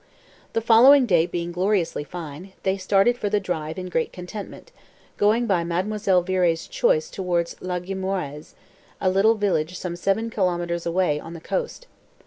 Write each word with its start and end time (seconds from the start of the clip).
The 0.53 0.61
following 0.61 1.05
day 1.05 1.27
being 1.27 1.51
gloriously 1.51 2.03
fine, 2.03 2.53
they 2.63 2.75
started 2.75 3.19
for 3.19 3.29
the 3.29 3.39
drive 3.39 3.77
in 3.77 3.85
great 3.87 4.11
contentment, 4.11 4.71
going 5.15 5.45
by 5.45 5.63
Mademoiselle 5.63 6.23
Viré's 6.23 6.67
choice 6.67 7.07
towards 7.07 7.55
La 7.61 7.77
Guimorais, 7.77 8.55
a 8.99 9.11
little 9.11 9.35
village 9.35 9.77
some 9.77 9.95
seven 9.95 10.31
kilometres 10.31 10.87
away 10.87 11.19
on 11.19 11.33
the 11.35 11.39
coast. 11.39 11.85